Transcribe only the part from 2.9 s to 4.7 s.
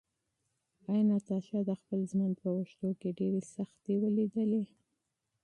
کې ډېرې سختۍ ولیدلې؟